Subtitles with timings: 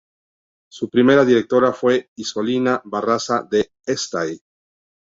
[0.71, 4.41] Su primera directora fue Isolina Barraza de Estay.